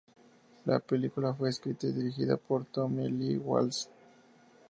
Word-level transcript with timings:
La 0.65 0.79
película 0.79 1.31
fue 1.35 1.49
escrita 1.49 1.85
y 1.85 1.91
dirigida 1.91 2.35
por 2.35 2.65
Tommy 2.65 3.07
Lee 3.07 3.37
Wallace. 3.37 3.87